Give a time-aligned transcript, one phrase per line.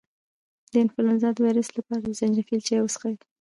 [0.71, 3.15] د انفلونزا د ویروس لپاره د زنجبیل چای وڅښئ